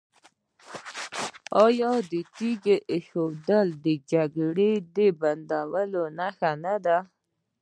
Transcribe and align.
آیا 1.65 1.91
تیږه 2.37 2.75
ایښودل 2.91 3.67
د 3.85 3.87
جګړې 4.11 4.71
د 4.95 4.97
بندولو 5.19 6.03
نښه 6.17 6.51
نه 6.63 6.75
ده؟ 6.85 6.97